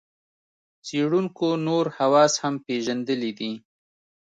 [0.85, 3.51] څېړونکو نور حواس هم پېژندلي دي.